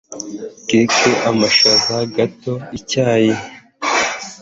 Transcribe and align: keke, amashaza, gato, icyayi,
keke, 0.67 1.11
amashaza, 1.29 1.95
gato, 2.15 2.53
icyayi, 2.77 3.33